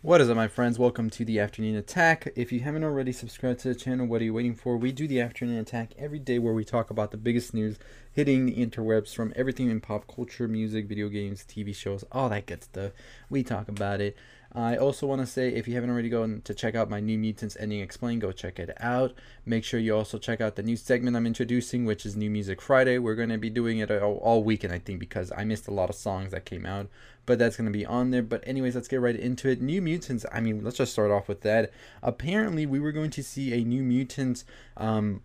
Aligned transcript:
What 0.00 0.20
is 0.20 0.30
up, 0.30 0.36
my 0.36 0.46
friends? 0.46 0.78
Welcome 0.78 1.10
to 1.10 1.24
the 1.24 1.40
Afternoon 1.40 1.74
Attack. 1.74 2.28
If 2.36 2.52
you 2.52 2.60
haven't 2.60 2.84
already 2.84 3.10
subscribed 3.10 3.58
to 3.60 3.68
the 3.68 3.74
channel, 3.74 4.06
what 4.06 4.20
are 4.20 4.24
you 4.24 4.32
waiting 4.32 4.54
for? 4.54 4.76
We 4.76 4.92
do 4.92 5.08
the 5.08 5.20
Afternoon 5.20 5.58
Attack 5.58 5.94
every 5.98 6.20
day 6.20 6.38
where 6.38 6.52
we 6.54 6.64
talk 6.64 6.90
about 6.90 7.10
the 7.10 7.16
biggest 7.16 7.52
news 7.52 7.80
hitting 8.12 8.46
the 8.46 8.54
interwebs 8.64 9.12
from 9.12 9.32
everything 9.34 9.68
in 9.68 9.80
pop 9.80 10.06
culture, 10.06 10.46
music, 10.46 10.86
video 10.86 11.08
games, 11.08 11.44
TV 11.44 11.74
shows, 11.74 12.04
all 12.12 12.28
that 12.28 12.46
good 12.46 12.62
stuff. 12.62 12.92
We 13.28 13.42
talk 13.42 13.68
about 13.68 14.00
it. 14.00 14.16
I 14.52 14.76
also 14.76 15.06
want 15.06 15.20
to 15.20 15.26
say 15.26 15.50
if 15.50 15.68
you 15.68 15.74
haven't 15.74 15.90
already 15.90 16.08
gone 16.08 16.40
to 16.44 16.54
check 16.54 16.74
out 16.74 16.88
my 16.88 17.00
New 17.00 17.18
Mutants 17.18 17.56
Ending 17.60 17.80
Explained, 17.80 18.22
go 18.22 18.32
check 18.32 18.58
it 18.58 18.74
out. 18.80 19.12
Make 19.44 19.62
sure 19.62 19.78
you 19.78 19.94
also 19.94 20.16
check 20.16 20.40
out 20.40 20.56
the 20.56 20.62
new 20.62 20.76
segment 20.76 21.16
I'm 21.16 21.26
introducing, 21.26 21.84
which 21.84 22.06
is 22.06 22.16
New 22.16 22.30
Music 22.30 22.62
Friday. 22.62 22.98
We're 22.98 23.14
going 23.14 23.28
to 23.28 23.36
be 23.36 23.50
doing 23.50 23.78
it 23.78 23.90
all, 23.90 24.16
all 24.16 24.42
weekend, 24.42 24.72
I 24.72 24.78
think, 24.78 25.00
because 25.00 25.30
I 25.36 25.44
missed 25.44 25.68
a 25.68 25.74
lot 25.74 25.90
of 25.90 25.96
songs 25.96 26.32
that 26.32 26.46
came 26.46 26.64
out, 26.64 26.88
but 27.26 27.38
that's 27.38 27.56
going 27.56 27.70
to 27.70 27.78
be 27.78 27.84
on 27.84 28.10
there. 28.10 28.22
But, 28.22 28.42
anyways, 28.46 28.74
let's 28.74 28.88
get 28.88 29.02
right 29.02 29.16
into 29.16 29.50
it. 29.50 29.60
New 29.60 29.82
Mutants, 29.82 30.24
I 30.32 30.40
mean, 30.40 30.64
let's 30.64 30.78
just 30.78 30.92
start 30.92 31.10
off 31.10 31.28
with 31.28 31.42
that. 31.42 31.70
Apparently, 32.02 32.64
we 32.64 32.80
were 32.80 32.92
going 32.92 33.10
to 33.10 33.22
see 33.22 33.52
a 33.52 33.62
New 33.62 33.82
Mutants 33.82 34.46
um, 34.78 35.20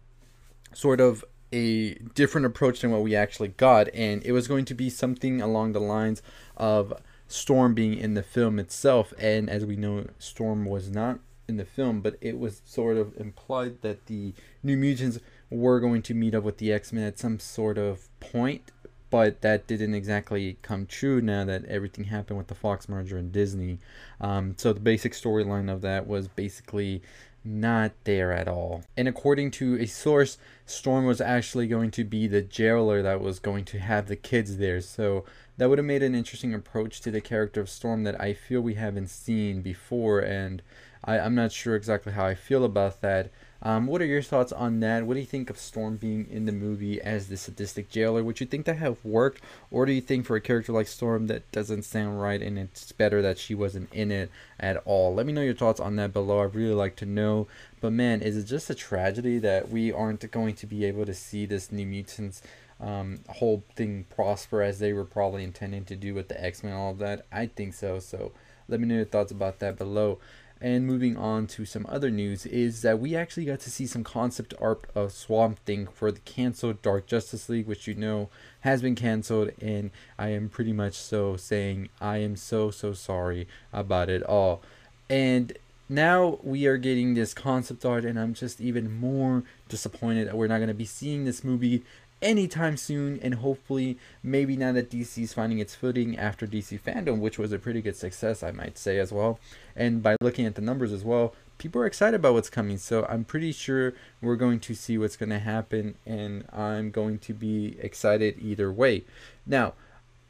sort 0.73 0.99
of 0.99 1.23
a 1.53 1.94
different 2.16 2.45
approach 2.45 2.81
than 2.81 2.91
what 2.91 3.03
we 3.03 3.16
actually 3.16 3.49
got, 3.49 3.88
and 3.94 4.21
it 4.26 4.34
was 4.34 4.49
going 4.49 4.66
to 4.66 4.73
be 4.73 4.90
something 4.90 5.41
along 5.41 5.71
the 5.71 5.80
lines 5.80 6.21
of 6.58 6.94
Storm 7.34 7.73
being 7.73 7.98
in 7.98 8.14
the 8.14 8.22
film 8.22 8.60
itself. 8.60 9.12
And 9.18 9.50
as 9.50 9.66
we 9.66 9.76
know, 9.76 10.05
Storm 10.20 10.66
was 10.66 10.92
not 10.92 11.18
in 11.48 11.58
the 11.58 11.66
film, 11.66 12.00
but 12.00 12.16
it 12.22 12.38
was 12.38 12.62
sort 12.64 12.96
of 12.96 13.18
implied 13.18 13.82
that 13.82 14.06
the 14.06 14.34
New 14.62 14.78
Mutants 14.78 15.18
were 15.50 15.80
going 15.80 16.04
to 16.04 16.14
meet 16.14 16.36
up 16.36 16.44
with 16.44 16.59
the 16.59 16.72
X 16.72 16.94
Men 16.94 17.04
at 17.04 17.18
some 17.18 17.40
sort 17.40 17.80
of 17.80 18.08
point. 18.20 18.72
But 19.09 19.42
that 19.42 19.66
didn't 19.66 19.96
exactly 19.96 20.58
come 20.62 20.86
true 20.86 21.22
now 21.22 21.44
that 21.46 21.66
everything 21.66 22.06
happened 22.06 22.38
with 22.38 22.48
the 22.48 22.56
Fox 22.56 22.88
merger 22.88 23.18
and 23.18 23.32
Disney. 23.32 23.80
Um, 24.22 24.54
so 24.58 24.72
the 24.72 24.80
basic 24.80 25.14
storyline 25.14 25.72
of 25.72 25.81
that 25.81 26.06
was 26.06 26.28
basically 26.28 27.02
not 27.44 27.92
there 28.04 28.31
at 28.31 28.47
all. 28.47 28.84
And 28.95 29.08
according 29.08 29.52
to 29.52 29.80
a 29.80 29.86
source, 29.88 30.38
Storm 30.66 31.06
was 31.06 31.20
actually 31.20 31.68
going 31.68 31.92
to 31.92 32.03
be 32.03 32.28
the 32.28 32.42
jailer 32.42 33.02
that 33.02 33.22
was 33.22 33.40
going 33.40 33.66
to 33.66 33.80
have 33.80 34.08
the 34.08 34.16
kids 34.16 34.58
there. 34.58 34.81
So 34.81 35.25
that 35.58 35.70
would 35.70 35.78
have 35.78 35.86
made 35.86 36.04
an 36.04 36.16
interesting 36.16 36.54
approach 36.54 37.02
to 37.02 37.12
the 37.12 37.22
character 37.22 37.62
of 37.62 37.70
Storm 37.70 38.04
that 38.04 38.20
I 38.20 38.34
feel 38.34 38.62
we 38.62 38.73
haven't 38.76 39.09
seen 39.09 39.62
before. 39.62 40.20
And 40.20 40.62
I, 41.04 41.20
I'm 41.20 41.36
not 41.36 41.52
sure 41.52 41.76
exactly 41.76 42.14
how 42.14 42.26
I 42.26 42.36
feel 42.36 42.64
about 42.64 43.02
that. 43.02 43.30
Um, 43.66 43.88
what 43.88 44.02
are 44.02 44.06
your 44.06 44.22
thoughts 44.22 44.52
on 44.52 44.81
that? 44.81 45.06
What 45.06 45.14
do 45.14 45.22
you 45.22 45.26
think 45.26 45.50
of 45.50 45.58
Storm 45.58 45.96
being 45.96 46.28
in 46.30 46.46
the 46.46 46.52
movie 46.52 47.02
as 47.02 47.28
the 47.28 47.38
sadistic 47.38 47.90
jailer? 47.90 48.22
Would 48.22 48.42
you 48.42 48.46
think 48.46 48.66
that 48.66 48.76
have 48.76 48.98
worked, 49.06 49.42
or 49.72 49.86
do 49.86 49.94
you 49.94 50.02
think 50.02 50.26
for 50.26 50.36
a 50.36 50.42
character 50.42 50.74
like 50.74 50.88
Storm 50.88 51.28
that 51.28 51.50
doesn't 51.54 51.84
sound 51.84 52.22
right 52.22 52.42
and 52.42 52.59
it's 52.59 52.92
better 52.92 53.22
that 53.22 53.38
she 53.38 53.56
wasn't 53.56 53.94
in 53.94 54.12
it 54.12 54.30
at 54.59 54.81
all? 54.84 55.14
Let 55.14 55.26
me 55.26 55.31
know 55.31 55.42
your 55.42 55.54
thoughts 55.54 55.80
on 55.80 55.96
that 55.96 56.12
below. 56.12 56.44
I'd 56.44 56.56
really 56.56 56.74
like 56.74 56.98
to 56.98 57.06
know. 57.06 57.48
But 57.80 57.94
man, 57.94 58.22
is 58.22 58.36
it 58.36 58.44
just 58.44 58.70
a 58.70 58.76
tragedy 58.76 59.40
that 59.40 59.70
we 59.70 59.94
aren't 59.94 60.30
going 60.30 60.56
to 60.56 60.68
be 60.68 60.84
able 60.84 61.06
to 61.06 61.14
see 61.14 61.46
this 61.46 61.72
New 61.72 61.86
Mutants 61.86 62.42
um, 62.84 63.20
whole 63.30 63.64
thing 63.76 64.06
prosper 64.14 64.62
as 64.62 64.80
they 64.80 64.94
were 64.94 65.06
probably 65.06 65.44
intending 65.44 65.86
to 65.86 65.95
do 65.95 66.14
with 66.14 66.28
the 66.28 66.44
X 66.44 66.64
Men, 66.64 66.73
all 66.73 66.92
of 66.92 66.98
that? 67.00 67.25
I 67.31 67.48
think 67.48 67.73
so. 67.73 68.00
So 68.00 68.31
let 68.67 68.80
me 68.80 68.88
know 68.88 68.95
your 68.95 69.06
thoughts 69.06 69.31
about 69.31 69.59
that 69.59 69.78
below. 69.78 70.20
And 70.59 70.88
moving 70.88 71.17
on 71.17 71.48
to 71.48 71.66
some 71.66 71.86
other 71.90 72.09
news 72.09 72.45
is 72.45 72.84
that 72.84 73.00
we 73.00 73.16
actually 73.17 73.45
got 73.45 73.59
to 73.62 73.70
see 73.70 73.86
some 73.86 74.03
concept 74.03 74.53
art 74.62 74.86
of 74.95 75.12
Swamp 75.12 75.59
Thing 75.66 75.88
for 75.88 76.09
the 76.09 76.22
canceled 76.22 76.81
Dark 76.81 77.06
Justice 77.06 77.50
League, 77.50 77.67
which 77.67 77.86
you 77.86 77.95
know 77.95 78.30
has 78.62 78.81
been 78.81 78.95
canceled. 78.95 79.52
And 79.62 79.92
I 80.18 80.30
am 80.30 80.47
pretty 80.47 80.72
much 80.72 80.94
so 80.94 81.36
saying 81.36 81.90
I 82.00 82.18
am 82.18 82.38
so, 82.38 82.72
so 82.72 82.94
sorry 82.94 83.47
about 83.73 84.09
it 84.09 84.23
all. 84.23 84.62
And 85.09 85.58
now 85.90 86.40
we 86.42 86.66
are 86.66 86.78
getting 86.78 87.14
this 87.14 87.34
concept 87.34 87.86
art, 87.86 88.06
and 88.06 88.18
I'm 88.18 88.34
just 88.34 88.62
even 88.62 88.97
more 88.97 89.44
disappointed 89.68 90.28
that 90.28 90.38
we're 90.38 90.47
not 90.47 90.58
going 90.58 90.70
to 90.70 90.73
be 90.73 90.86
seeing 90.86 91.25
this 91.25 91.44
movie 91.44 91.84
anytime 92.23 92.78
soon 92.78 93.19
and 93.22 93.35
hopefully 93.35 93.97
maybe 94.23 94.56
now 94.56 94.72
that 94.72 94.89
DC 94.89 95.22
is 95.22 95.34
finding 95.34 95.59
its 95.59 95.75
footing 95.75 96.17
after 96.17 96.47
DC 96.47 96.79
fandom 96.79 97.19
which 97.19 97.38
was 97.38 97.51
a 97.51 97.59
pretty 97.59 97.81
good 97.81 97.95
success 97.95 98.41
I 98.41 98.51
might 98.51 98.78
say 98.78 98.97
as 99.00 99.11
well. 99.11 99.39
And 99.75 100.01
by 100.01 100.16
looking 100.22 100.45
at 100.45 100.56
the 100.56 100.62
numbers 100.62 100.91
as 100.91 101.03
well 101.03 101.35
people 101.57 101.81
are 101.81 101.85
excited 101.85 102.16
about 102.16 102.33
what's 102.33 102.50
coming. 102.50 102.78
So 102.78 103.06
I'm 103.07 103.23
pretty 103.23 103.51
sure 103.51 103.94
we're 104.22 104.35
going 104.35 104.59
to 104.62 104.73
see 104.73 104.97
what's 104.97 105.16
going 105.16 105.29
to 105.29 105.39
happen 105.39 105.95
and 106.06 106.45
I'm 106.51 106.91
going 106.91 107.19
to 107.19 107.33
be 107.33 107.78
excited 107.79 108.39
either 108.39 108.72
way. 108.72 109.03
Now 109.45 109.73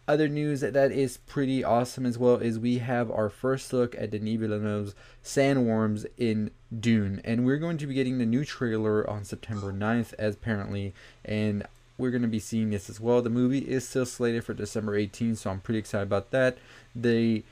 other 0.08 0.28
news 0.28 0.62
that, 0.62 0.92
is 0.92 1.18
pretty 1.18 1.64
awesome 1.64 2.06
as 2.06 2.18
well 2.18 2.36
is 2.36 2.60
we 2.60 2.80
have 2.80 3.10
our 3.10 3.30
first 3.30 3.72
look 3.72 3.96
at 3.96 4.12
Denis 4.12 4.38
Villeneuve's 4.38 4.96
Sandworms 5.24 6.06
in 6.18 6.52
Dune, 6.78 7.22
and 7.24 7.46
we're 7.46 7.58
going 7.58 7.78
to 7.78 7.88
be 7.88 7.94
getting 7.94 8.18
the 8.18 8.26
new 8.26 8.44
trailer 8.44 9.10
on 9.10 9.24
September 9.24 9.72
9th, 9.72 10.14
as 10.20 10.36
apparently, 10.36 10.94
and 11.24 11.66
we're 11.98 12.12
going 12.12 12.22
to 12.24 12.28
be 12.28 12.40
seeing 12.40 12.70
this 12.70 12.90
as 12.90 13.00
well. 13.00 13.22
The 13.22 13.30
movie 13.30 13.60
is 13.60 13.88
still 13.88 14.06
slated 14.06 14.44
for 14.44 14.54
December 14.54 14.98
18th, 14.98 15.38
so 15.38 15.50
I'm 15.50 15.62
pretty 15.62 15.80
excited 15.80 16.04
about 16.04 16.32
that. 16.32 16.58
The 16.96 17.44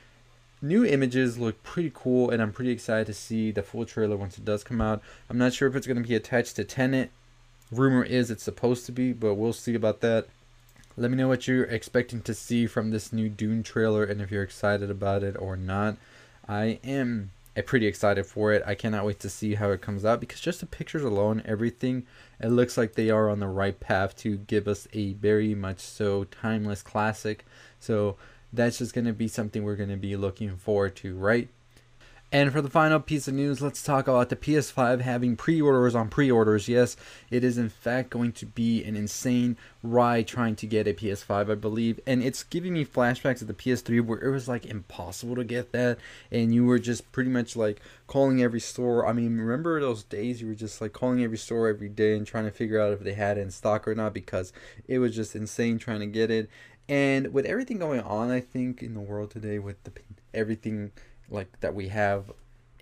new 0.60 0.84
images 0.84 1.38
look 1.38 1.62
pretty 1.62 1.92
cool, 1.94 2.30
and 2.30 2.42
I'm 2.42 2.52
pretty 2.52 2.70
excited 2.70 3.06
to 3.06 3.14
see 3.14 3.50
the 3.50 3.62
full 3.62 3.84
trailer 3.84 4.16
once 4.16 4.38
it 4.38 4.44
does 4.44 4.64
come 4.64 4.80
out. 4.80 5.02
I'm 5.30 5.38
not 5.38 5.52
sure 5.52 5.68
if 5.68 5.76
it's 5.76 5.86
going 5.86 6.02
to 6.02 6.08
be 6.08 6.14
attached 6.14 6.56
to 6.56 6.64
Tenet. 6.64 7.10
Rumor 7.70 8.04
is 8.04 8.30
it's 8.30 8.42
supposed 8.42 8.86
to 8.86 8.92
be, 8.92 9.12
but 9.12 9.34
we'll 9.34 9.52
see 9.52 9.74
about 9.74 10.00
that. 10.00 10.26
Let 10.96 11.10
me 11.10 11.16
know 11.16 11.28
what 11.28 11.48
you're 11.48 11.64
expecting 11.64 12.20
to 12.22 12.34
see 12.34 12.66
from 12.66 12.90
this 12.90 13.12
new 13.12 13.30
Dune 13.30 13.62
trailer 13.62 14.04
and 14.04 14.20
if 14.20 14.30
you're 14.30 14.42
excited 14.42 14.90
about 14.90 15.22
it 15.22 15.36
or 15.38 15.56
not. 15.56 15.96
I 16.46 16.80
am 16.84 17.30
pretty 17.60 17.86
excited 17.86 18.24
for 18.24 18.52
it. 18.52 18.62
I 18.66 18.74
cannot 18.74 19.04
wait 19.04 19.20
to 19.20 19.28
see 19.28 19.54
how 19.54 19.70
it 19.70 19.82
comes 19.82 20.04
out 20.04 20.20
because 20.20 20.40
just 20.40 20.60
the 20.60 20.66
pictures 20.66 21.02
alone, 21.02 21.42
everything, 21.44 22.06
it 22.40 22.48
looks 22.48 22.78
like 22.78 22.94
they 22.94 23.10
are 23.10 23.28
on 23.28 23.40
the 23.40 23.48
right 23.48 23.78
path 23.78 24.16
to 24.18 24.38
give 24.38 24.66
us 24.66 24.88
a 24.94 25.12
very 25.14 25.54
much 25.54 25.80
so 25.80 26.24
timeless 26.24 26.82
classic. 26.82 27.44
So 27.78 28.16
that's 28.52 28.78
just 28.78 28.94
going 28.94 29.04
to 29.04 29.12
be 29.12 29.28
something 29.28 29.64
we're 29.64 29.76
going 29.76 29.90
to 29.90 29.96
be 29.96 30.16
looking 30.16 30.56
forward 30.56 30.96
to, 30.96 31.14
right? 31.14 31.48
And 32.34 32.50
for 32.50 32.62
the 32.62 32.70
final 32.70 32.98
piece 32.98 33.28
of 33.28 33.34
news, 33.34 33.60
let's 33.60 33.82
talk 33.82 34.08
about 34.08 34.30
the 34.30 34.36
PS5 34.36 35.02
having 35.02 35.36
pre-orders 35.36 35.94
on 35.94 36.08
pre-orders. 36.08 36.66
Yes, 36.66 36.96
it 37.30 37.44
is 37.44 37.58
in 37.58 37.68
fact 37.68 38.08
going 38.08 38.32
to 38.32 38.46
be 38.46 38.82
an 38.84 38.96
insane 38.96 39.58
ride 39.82 40.28
trying 40.28 40.56
to 40.56 40.66
get 40.66 40.88
a 40.88 40.94
PS5, 40.94 41.50
I 41.50 41.54
believe. 41.54 42.00
And 42.06 42.22
it's 42.22 42.42
giving 42.42 42.72
me 42.72 42.86
flashbacks 42.86 43.42
of 43.42 43.48
the 43.48 43.54
PS3 43.54 44.02
where 44.06 44.18
it 44.18 44.30
was 44.30 44.48
like 44.48 44.64
impossible 44.64 45.36
to 45.36 45.44
get 45.44 45.72
that 45.72 45.98
and 46.30 46.54
you 46.54 46.64
were 46.64 46.78
just 46.78 47.12
pretty 47.12 47.28
much 47.28 47.54
like 47.54 47.82
calling 48.06 48.42
every 48.42 48.60
store. 48.60 49.06
I 49.06 49.12
mean, 49.12 49.36
remember 49.36 49.78
those 49.78 50.02
days 50.02 50.40
you 50.40 50.48
were 50.48 50.54
just 50.54 50.80
like 50.80 50.94
calling 50.94 51.22
every 51.22 51.36
store 51.36 51.68
every 51.68 51.90
day 51.90 52.16
and 52.16 52.26
trying 52.26 52.44
to 52.44 52.50
figure 52.50 52.80
out 52.80 52.94
if 52.94 53.00
they 53.00 53.12
had 53.12 53.36
it 53.36 53.42
in 53.42 53.50
stock 53.50 53.86
or 53.86 53.94
not 53.94 54.14
because 54.14 54.54
it 54.88 55.00
was 55.00 55.14
just 55.14 55.36
insane 55.36 55.76
trying 55.76 56.00
to 56.00 56.06
get 56.06 56.30
it. 56.30 56.48
And 56.88 57.34
with 57.34 57.44
everything 57.44 57.78
going 57.78 58.00
on, 58.00 58.30
I 58.30 58.40
think 58.40 58.82
in 58.82 58.94
the 58.94 59.00
world 59.00 59.30
today 59.30 59.58
with 59.58 59.82
the 59.84 59.92
everything 60.32 60.92
like 61.32 61.60
that 61.60 61.74
we 61.74 61.88
have 61.88 62.30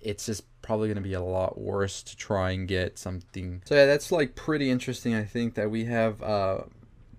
it's 0.01 0.25
just 0.25 0.43
probably 0.61 0.87
going 0.87 0.95
to 0.95 1.01
be 1.01 1.13
a 1.13 1.21
lot 1.21 1.59
worse 1.59 2.03
to 2.03 2.15
try 2.17 2.51
and 2.51 2.67
get 2.67 2.97
something. 2.97 3.61
So 3.65 3.75
yeah 3.75 3.85
that's 3.85 4.11
like 4.11 4.35
pretty 4.35 4.69
interesting 4.69 5.15
i 5.15 5.23
think 5.23 5.55
that 5.55 5.69
we 5.69 5.85
have 5.85 6.21
uh 6.21 6.61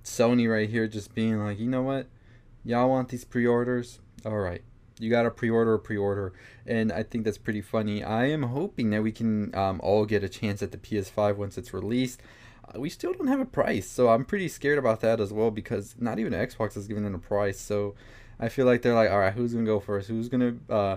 sony 0.04 0.50
right 0.50 0.68
here 0.68 0.86
just 0.88 1.14
being 1.14 1.44
like 1.44 1.58
you 1.58 1.68
know 1.68 1.82
what? 1.82 2.06
Y'all 2.64 2.88
want 2.88 3.08
these 3.08 3.24
pre-orders? 3.24 3.98
All 4.24 4.38
right 4.38 4.62
you 4.98 5.10
got 5.10 5.22
to 5.22 5.30
pre-order 5.30 5.74
a 5.74 5.78
pre-order. 5.78 6.32
And 6.64 6.92
i 6.92 7.02
think 7.02 7.24
that's 7.24 7.38
pretty 7.38 7.60
funny. 7.60 8.04
I 8.04 8.26
am 8.26 8.44
hoping 8.44 8.90
that 8.90 9.02
we 9.02 9.10
can 9.10 9.54
um, 9.54 9.80
all 9.82 10.06
get 10.06 10.22
a 10.22 10.28
chance 10.28 10.62
at 10.62 10.70
the 10.70 10.78
ps5 10.78 11.36
once 11.36 11.58
it's 11.58 11.74
released. 11.74 12.20
Uh, 12.68 12.78
we 12.78 12.88
still 12.88 13.12
don't 13.12 13.26
have 13.26 13.40
a 13.40 13.44
price 13.44 13.90
so 13.90 14.08
i'm 14.08 14.24
pretty 14.24 14.46
scared 14.46 14.78
about 14.78 15.00
that 15.00 15.20
as 15.20 15.32
well 15.32 15.50
because 15.50 15.96
not 15.98 16.20
even 16.20 16.32
xbox 16.32 16.76
is 16.76 16.86
giving 16.86 17.02
them 17.04 17.14
a 17.14 17.18
price. 17.18 17.60
So 17.60 17.94
i 18.38 18.48
feel 18.48 18.66
like 18.66 18.82
they're 18.82 18.94
like 18.94 19.10
all 19.10 19.18
right 19.18 19.34
who's 19.34 19.52
gonna 19.52 19.66
go 19.66 19.80
first? 19.80 20.08
Who's 20.08 20.28
gonna 20.28 20.54
uh, 20.70 20.96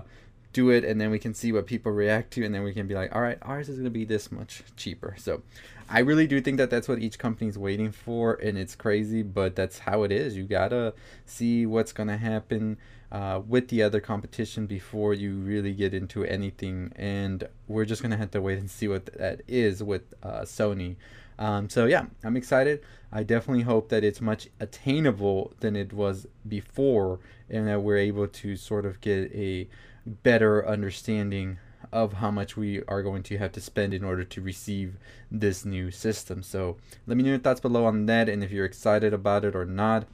do 0.56 0.70
it 0.70 0.84
and 0.84 0.98
then 0.98 1.10
we 1.10 1.18
can 1.18 1.34
see 1.34 1.52
what 1.52 1.66
people 1.66 1.92
react 1.92 2.32
to 2.32 2.42
and 2.42 2.54
then 2.54 2.62
we 2.62 2.72
can 2.72 2.86
be 2.86 2.94
like 2.94 3.14
all 3.14 3.20
right 3.20 3.36
ours 3.42 3.68
is 3.68 3.76
going 3.76 3.84
to 3.84 3.90
be 3.90 4.06
this 4.06 4.32
much 4.32 4.62
cheaper. 4.74 5.14
So 5.18 5.42
i 5.90 6.00
really 6.00 6.26
do 6.26 6.40
think 6.40 6.56
that 6.56 6.70
that's 6.70 6.88
what 6.88 6.98
each 6.98 7.18
company 7.18 7.48
is 7.48 7.58
waiting 7.58 7.92
for 7.92 8.34
and 8.34 8.58
it's 8.58 8.74
crazy 8.74 9.22
but 9.22 9.54
that's 9.54 9.80
how 9.80 10.02
it 10.02 10.10
is. 10.10 10.34
You 10.34 10.44
gotta 10.44 10.94
see 11.26 11.66
what's 11.66 11.92
going 11.92 12.08
to 12.08 12.16
happen 12.16 12.78
uh, 13.12 13.42
with 13.46 13.68
the 13.68 13.82
other 13.82 14.00
competition 14.00 14.66
before 14.66 15.12
you 15.12 15.34
really 15.34 15.74
get 15.74 15.92
into 15.92 16.24
anything 16.24 16.90
and 16.96 17.46
we're 17.68 17.84
just 17.84 18.00
going 18.00 18.10
to 18.10 18.16
have 18.16 18.30
to 18.30 18.40
wait 18.40 18.58
and 18.58 18.70
see 18.70 18.88
what 18.88 19.06
that 19.06 19.42
is 19.46 19.82
with 19.82 20.14
uh, 20.22 20.40
sony. 20.40 20.96
Um, 21.38 21.68
so 21.68 21.84
yeah 21.84 22.06
i'm 22.24 22.36
excited. 22.36 22.80
I 23.12 23.24
definitely 23.24 23.64
hope 23.64 23.90
that 23.90 24.02
it's 24.04 24.22
much 24.22 24.48
attainable 24.58 25.52
than 25.60 25.76
it 25.76 25.92
was 25.92 26.26
before 26.48 27.20
and 27.50 27.68
that 27.68 27.82
we're 27.82 27.98
able 27.98 28.26
to 28.26 28.56
sort 28.56 28.86
of 28.86 29.02
get 29.02 29.30
a 29.34 29.68
better 30.06 30.66
understanding 30.66 31.58
of 31.92 32.14
how 32.14 32.30
much 32.30 32.56
we 32.56 32.82
are 32.88 33.02
going 33.02 33.22
to 33.22 33.38
have 33.38 33.52
to 33.52 33.60
spend 33.60 33.94
in 33.94 34.04
order 34.04 34.24
to 34.24 34.40
receive 34.40 34.96
this 35.30 35.64
new 35.64 35.90
system. 35.90 36.42
So 36.42 36.76
let 37.06 37.16
me 37.16 37.22
know 37.22 37.30
your 37.30 37.38
thoughts 37.38 37.60
below 37.60 37.84
on 37.84 38.06
that 38.06 38.28
and 38.28 38.42
if 38.42 38.50
you're 38.50 38.64
excited 38.64 39.12
about 39.12 39.44
it 39.44 39.54
or 39.54 39.64
not. 39.64 40.06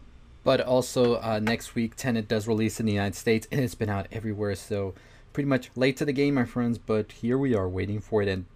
But 0.45 0.61
also 0.61 1.21
uh, 1.21 1.41
next 1.41 1.75
week, 1.75 1.95
Tenet 1.95 2.29
does 2.29 2.49
release 2.49 2.81
in 2.81 2.87
the 2.87 2.93
United 2.93 3.15
States 3.15 3.47
and 3.51 3.61
it's 3.61 3.75
been 3.75 3.89
out 3.89 4.09
everywhere. 4.11 4.55
So 4.55 4.95
pretty 5.33 5.49
much 5.49 5.71
late 5.77 5.97
to 5.99 6.05
the 6.05 6.13
game, 6.13 6.35
my 6.35 6.45
friends, 6.45 6.79
but 6.79 7.13
here 7.13 7.39
we 7.39 7.55
are 7.55 7.69
waiting 7.69 8.01
for 8.01 8.23
it 8.23 8.29
and 8.29 8.47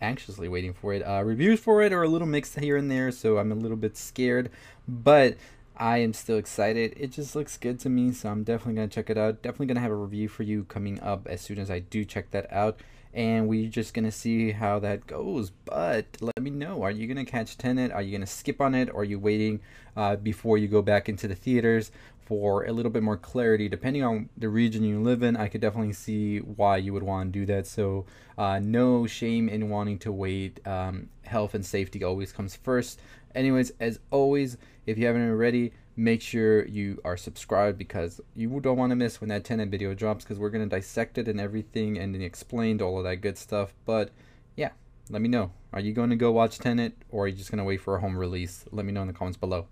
anxiously 0.00 0.48
waiting 0.48 0.72
for 0.72 0.94
it. 0.94 1.02
Uh, 1.02 1.22
reviews 1.24 1.60
for 1.60 1.82
it 1.82 1.92
are 1.92 2.02
a 2.02 2.08
little 2.08 2.26
mixed 2.26 2.58
here 2.58 2.76
and 2.76 2.90
there, 2.90 3.10
so 3.10 3.38
I'm 3.38 3.52
a 3.52 3.56
little 3.56 3.76
bit 3.76 3.96
scared, 3.96 4.50
but 4.86 5.36
I 5.80 5.96
am 5.98 6.12
still 6.12 6.36
excited. 6.36 6.92
It 6.98 7.10
just 7.10 7.34
looks 7.34 7.56
good 7.56 7.80
to 7.80 7.88
me, 7.88 8.12
so 8.12 8.28
I'm 8.28 8.44
definitely 8.44 8.74
going 8.74 8.90
to 8.90 8.94
check 8.94 9.08
it 9.08 9.16
out. 9.16 9.40
Definitely 9.40 9.68
going 9.68 9.76
to 9.76 9.80
have 9.80 9.90
a 9.90 9.96
review 9.96 10.28
for 10.28 10.42
you 10.42 10.64
coming 10.64 11.00
up 11.00 11.26
as 11.26 11.40
soon 11.40 11.58
as 11.58 11.70
I 11.70 11.78
do 11.78 12.04
check 12.04 12.30
that 12.32 12.52
out. 12.52 12.80
And 13.14 13.48
we're 13.48 13.70
just 13.70 13.94
going 13.94 14.04
to 14.04 14.12
see 14.12 14.52
how 14.52 14.78
that 14.80 15.06
goes. 15.06 15.48
But 15.48 16.04
let 16.20 16.38
me 16.38 16.50
know. 16.50 16.82
Are 16.82 16.90
you 16.90 17.06
going 17.06 17.24
to 17.24 17.30
catch 17.30 17.56
Tenet? 17.56 17.92
Are 17.92 18.02
you 18.02 18.10
going 18.10 18.20
to 18.20 18.26
skip 18.26 18.60
on 18.60 18.74
it? 18.74 18.90
Or 18.90 19.00
are 19.00 19.04
you 19.04 19.18
waiting 19.18 19.60
uh, 19.96 20.16
before 20.16 20.58
you 20.58 20.68
go 20.68 20.82
back 20.82 21.08
into 21.08 21.26
the 21.26 21.34
theaters? 21.34 21.90
for 22.30 22.64
a 22.66 22.72
little 22.72 22.92
bit 22.92 23.02
more 23.02 23.16
clarity 23.16 23.68
depending 23.68 24.04
on 24.04 24.28
the 24.36 24.48
region 24.48 24.84
you 24.84 25.02
live 25.02 25.20
in 25.24 25.36
i 25.36 25.48
could 25.48 25.60
definitely 25.60 25.92
see 25.92 26.38
why 26.38 26.76
you 26.76 26.92
would 26.92 27.02
want 27.02 27.32
to 27.32 27.40
do 27.40 27.44
that 27.44 27.66
so 27.66 28.06
uh, 28.38 28.60
no 28.60 29.04
shame 29.04 29.48
in 29.48 29.68
wanting 29.68 29.98
to 29.98 30.12
wait 30.12 30.64
um, 30.64 31.08
health 31.30 31.54
and 31.54 31.64
safety 31.64 32.04
always 32.04 32.32
comes 32.32 32.56
first. 32.56 33.00
Anyways 33.34 33.72
as 33.80 33.98
always 34.10 34.56
if 34.86 34.98
you 34.98 35.06
haven't 35.06 35.28
already 35.28 35.72
make 35.96 36.22
sure 36.22 36.66
you 36.66 37.00
are 37.04 37.16
subscribed 37.16 37.76
because 37.78 38.20
you 38.34 38.48
don't 38.60 38.76
want 38.76 38.90
to 38.90 38.96
miss 38.96 39.20
when 39.20 39.28
that 39.28 39.44
Tenet 39.44 39.68
video 39.68 39.94
drops 39.94 40.24
because 40.24 40.38
we're 40.38 40.50
going 40.50 40.68
to 40.68 40.76
dissect 40.76 41.18
it 41.18 41.28
and 41.28 41.40
everything 41.40 41.98
and 41.98 42.14
explain 42.22 42.80
all 42.80 42.98
of 42.98 43.04
that 43.04 43.16
good 43.16 43.38
stuff. 43.38 43.74
But 43.84 44.10
yeah 44.56 44.70
let 45.10 45.20
me 45.20 45.28
know. 45.28 45.50
Are 45.72 45.80
you 45.80 45.92
going 45.92 46.10
to 46.10 46.16
go 46.16 46.30
watch 46.30 46.58
Tenet 46.58 46.94
or 47.10 47.24
are 47.24 47.28
you 47.28 47.36
just 47.36 47.50
going 47.50 47.58
to 47.58 47.64
wait 47.64 47.80
for 47.80 47.96
a 47.96 48.00
home 48.00 48.16
release? 48.16 48.64
Let 48.70 48.86
me 48.86 48.92
know 48.92 49.02
in 49.02 49.08
the 49.08 49.12
comments 49.12 49.36
below. 49.36 49.66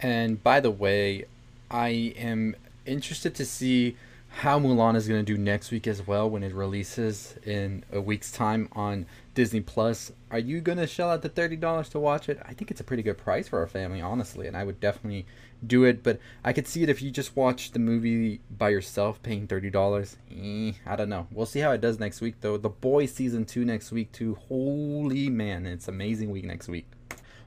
And 0.00 0.42
by 0.42 0.60
the 0.60 0.70
way, 0.70 1.26
I 1.70 2.14
am 2.16 2.56
interested 2.86 3.34
to 3.34 3.44
see 3.44 3.96
how 4.30 4.58
Mulan 4.58 4.96
is 4.96 5.08
going 5.08 5.24
to 5.24 5.34
do 5.34 5.36
next 5.36 5.70
week 5.70 5.86
as 5.86 6.06
well 6.06 6.30
when 6.30 6.42
it 6.42 6.54
releases 6.54 7.34
in 7.44 7.84
a 7.92 8.00
week's 8.00 8.30
time 8.30 8.68
on 8.72 9.06
Disney 9.34 9.60
Plus. 9.60 10.12
Are 10.30 10.38
you 10.38 10.60
going 10.60 10.78
to 10.78 10.86
shell 10.86 11.10
out 11.10 11.22
the 11.22 11.28
$30 11.28 11.90
to 11.90 11.98
watch 11.98 12.28
it? 12.28 12.40
I 12.46 12.54
think 12.54 12.70
it's 12.70 12.80
a 12.80 12.84
pretty 12.84 13.02
good 13.02 13.18
price 13.18 13.48
for 13.48 13.58
our 13.58 13.66
family, 13.66 14.00
honestly, 14.00 14.46
and 14.46 14.56
I 14.56 14.64
would 14.64 14.80
definitely 14.80 15.26
do 15.66 15.84
it, 15.84 16.02
but 16.02 16.20
I 16.44 16.52
could 16.52 16.66
see 16.66 16.82
it 16.82 16.88
if 16.88 17.02
you 17.02 17.10
just 17.10 17.36
watch 17.36 17.72
the 17.72 17.78
movie 17.78 18.40
by 18.50 18.70
yourself 18.70 19.22
paying 19.22 19.46
$30. 19.46 20.16
Eh, 20.30 20.72
I 20.86 20.96
don't 20.96 21.08
know. 21.08 21.26
We'll 21.32 21.44
see 21.44 21.60
how 21.60 21.72
it 21.72 21.80
does 21.80 21.98
next 21.98 22.20
week 22.20 22.36
though. 22.40 22.56
The 22.56 22.70
Boys 22.70 23.12
season 23.12 23.44
2 23.44 23.64
next 23.64 23.92
week 23.92 24.12
too. 24.12 24.36
Holy 24.48 25.28
man, 25.28 25.66
it's 25.66 25.88
amazing 25.88 26.30
week 26.30 26.44
next 26.44 26.68
week. 26.68 26.86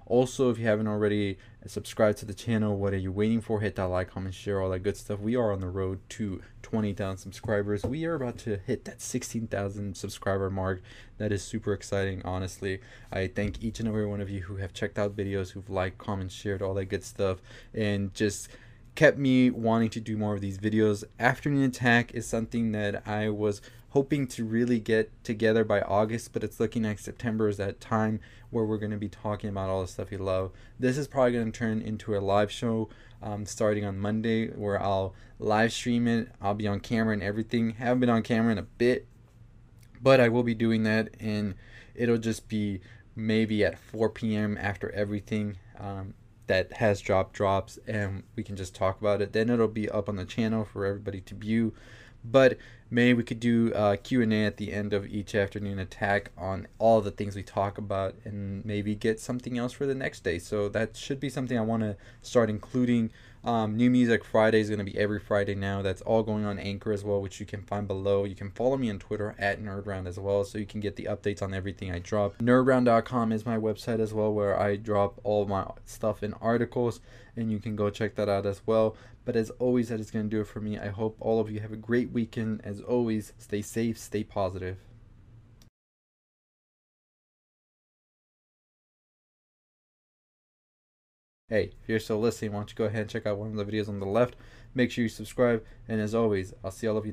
Also, 0.05 0.49
if 0.49 0.57
you 0.57 0.65
haven't 0.65 0.87
already 0.87 1.37
subscribed 1.65 2.17
to 2.19 2.25
the 2.25 2.33
channel, 2.33 2.77
what 2.77 2.93
are 2.93 2.97
you 2.97 3.11
waiting 3.11 3.41
for? 3.41 3.61
Hit 3.61 3.75
that 3.75 3.85
like, 3.85 4.09
comment, 4.09 4.35
share, 4.35 4.61
all 4.61 4.69
that 4.71 4.79
good 4.79 4.97
stuff. 4.97 5.19
We 5.19 5.35
are 5.35 5.51
on 5.51 5.59
the 5.59 5.69
road 5.69 5.99
to 6.09 6.41
20,000 6.61 7.17
subscribers. 7.17 7.83
We 7.83 8.05
are 8.05 8.15
about 8.15 8.37
to 8.39 8.57
hit 8.65 8.85
that 8.85 9.01
16,000 9.01 9.95
subscriber 9.95 10.49
mark. 10.49 10.81
That 11.17 11.31
is 11.31 11.43
super 11.43 11.73
exciting, 11.73 12.21
honestly. 12.25 12.81
I 13.11 13.27
thank 13.27 13.63
each 13.63 13.79
and 13.79 13.87
every 13.87 14.05
one 14.05 14.21
of 14.21 14.29
you 14.29 14.41
who 14.41 14.57
have 14.57 14.73
checked 14.73 14.99
out 14.99 15.15
videos, 15.15 15.51
who've 15.51 15.69
liked, 15.69 15.97
commented, 15.97 16.33
shared, 16.33 16.61
all 16.61 16.73
that 16.73 16.85
good 16.85 17.03
stuff, 17.03 17.41
and 17.73 18.13
just 18.13 18.49
kept 18.95 19.17
me 19.17 19.49
wanting 19.49 19.89
to 19.89 19.99
do 19.99 20.17
more 20.17 20.33
of 20.33 20.41
these 20.41 20.57
videos. 20.57 21.03
Afternoon 21.19 21.63
Attack 21.63 22.13
is 22.13 22.27
something 22.27 22.71
that 22.73 23.07
I 23.07 23.29
was 23.29 23.61
hoping 23.89 24.25
to 24.25 24.43
really 24.43 24.79
get 24.79 25.11
together 25.23 25.63
by 25.63 25.81
August, 25.81 26.33
but 26.33 26.43
it's 26.43 26.59
looking 26.59 26.83
like 26.83 26.99
September 26.99 27.47
is 27.47 27.57
that 27.57 27.79
time 27.79 28.19
where 28.49 28.65
we're 28.65 28.77
going 28.77 28.91
to 28.91 28.97
be 28.97 29.09
talking 29.09 29.49
about 29.49 29.69
all 29.69 29.81
the 29.81 29.87
stuff 29.87 30.11
you 30.11 30.17
love. 30.17 30.51
This 30.79 30.97
is 30.97 31.07
probably 31.07 31.33
going 31.33 31.51
to 31.51 31.57
turn 31.57 31.81
into 31.81 32.15
a 32.15 32.19
live 32.19 32.51
show 32.51 32.89
um, 33.21 33.45
starting 33.45 33.85
on 33.85 33.99
Monday 33.99 34.47
where 34.47 34.81
I'll 34.81 35.13
live 35.39 35.71
stream 35.71 36.07
it. 36.07 36.29
I'll 36.41 36.55
be 36.55 36.67
on 36.67 36.79
camera 36.79 37.13
and 37.13 37.23
everything. 37.23 37.71
Haven't 37.71 37.99
been 37.99 38.09
on 38.09 38.23
camera 38.23 38.51
in 38.51 38.57
a 38.57 38.63
bit, 38.63 39.07
but 40.01 40.19
I 40.19 40.27
will 40.27 40.43
be 40.43 40.55
doing 40.55 40.83
that, 40.83 41.09
and 41.19 41.55
it'll 41.95 42.17
just 42.17 42.47
be 42.47 42.81
maybe 43.15 43.63
at 43.63 43.79
4 43.79 44.09
p.m. 44.09 44.57
after 44.59 44.91
everything. 44.91 45.57
Um, 45.79 46.15
that 46.47 46.73
has 46.73 47.01
dropped 47.01 47.33
drops 47.33 47.79
and 47.87 48.23
we 48.35 48.43
can 48.43 48.55
just 48.55 48.75
talk 48.75 48.99
about 48.99 49.21
it. 49.21 49.33
Then 49.33 49.49
it'll 49.49 49.67
be 49.67 49.89
up 49.89 50.09
on 50.09 50.15
the 50.15 50.25
channel 50.25 50.65
for 50.65 50.85
everybody 50.85 51.21
to 51.21 51.35
view. 51.35 51.73
But 52.25 52.57
maybe 52.89 53.13
we 53.13 53.23
could 53.23 53.39
do 53.39 53.73
uh, 53.73 53.93
a 53.93 53.97
q&a 53.97 54.45
at 54.45 54.57
the 54.57 54.71
end 54.71 54.93
of 54.93 55.05
each 55.07 55.35
afternoon 55.35 55.79
attack 55.79 56.31
on 56.37 56.67
all 56.79 57.01
the 57.01 57.11
things 57.11 57.35
we 57.35 57.43
talk 57.43 57.77
about 57.77 58.15
and 58.23 58.63
maybe 58.63 58.95
get 58.95 59.19
something 59.19 59.57
else 59.57 59.73
for 59.73 59.85
the 59.85 59.95
next 59.95 60.23
day. 60.23 60.39
So 60.39 60.69
that 60.69 60.95
should 60.95 61.19
be 61.19 61.29
something 61.29 61.57
i 61.57 61.61
want 61.61 61.83
to 61.83 61.97
start 62.21 62.49
including 62.49 63.11
um, 63.43 63.75
new 63.75 63.89
music 63.89 64.23
friday 64.23 64.59
is 64.59 64.69
going 64.69 64.79
to 64.79 64.85
be 64.85 64.97
every 64.97 65.19
friday 65.19 65.55
now 65.55 65.81
that's 65.81 66.01
all 66.03 66.23
going 66.23 66.45
on 66.45 66.57
anchor 66.59 66.91
as 66.91 67.03
well 67.03 67.21
which 67.21 67.39
you 67.39 67.45
can 67.45 67.61
find 67.61 67.87
below 67.87 68.23
you 68.23 68.35
can 68.35 68.51
follow 68.51 68.77
me 68.77 68.89
on 68.89 68.99
twitter 68.99 69.35
at 69.37 69.61
nerdround 69.61 70.07
as 70.07 70.19
well 70.19 70.43
so 70.43 70.57
you 70.57 70.65
can 70.65 70.79
get 70.79 70.95
the 70.95 71.05
updates 71.05 71.41
on 71.41 71.53
everything 71.53 71.91
i 71.91 71.99
drop 71.99 72.37
nerdround.com 72.37 73.31
is 73.31 73.45
my 73.45 73.57
website 73.57 73.99
as 73.99 74.13
well 74.13 74.33
where 74.33 74.59
i 74.59 74.75
drop 74.75 75.19
all 75.23 75.45
my 75.45 75.65
stuff 75.85 76.23
in 76.23 76.33
articles 76.35 76.99
and 77.35 77.51
you 77.51 77.59
can 77.59 77.75
go 77.75 77.89
check 77.89 78.15
that 78.15 78.29
out 78.29 78.45
as 78.45 78.61
well 78.65 78.95
but 79.25 79.35
as 79.35 79.49
always, 79.51 79.89
that 79.89 79.99
is 79.99 80.11
going 80.11 80.29
to 80.29 80.35
do 80.35 80.41
it 80.41 80.47
for 80.47 80.59
me. 80.59 80.77
I 80.77 80.89
hope 80.89 81.15
all 81.19 81.39
of 81.39 81.49
you 81.49 81.59
have 81.61 81.71
a 81.71 81.77
great 81.77 82.11
weekend. 82.11 82.61
As 82.63 82.81
always, 82.81 83.33
stay 83.37 83.61
safe, 83.61 83.97
stay 83.97 84.23
positive. 84.23 84.77
Hey, 91.53 91.69
if 91.83 91.87
you're 91.87 91.99
still 91.99 92.19
listening, 92.19 92.51
why 92.51 92.61
don't 92.61 92.71
you 92.71 92.75
go 92.75 92.85
ahead 92.85 93.01
and 93.01 93.09
check 93.11 93.27
out 93.27 93.37
one 93.37 93.55
of 93.55 93.55
the 93.55 93.63
videos 93.63 93.87
on 93.87 93.99
the 93.99 94.07
left. 94.07 94.35
Make 94.73 94.89
sure 94.89 95.03
you 95.03 95.07
subscribe. 95.07 95.63
And 95.87 96.01
as 96.01 96.15
always, 96.15 96.51
I'll 96.63 96.71
see 96.71 96.87
all 96.87 96.97
of 96.97 97.05
you 97.05 97.11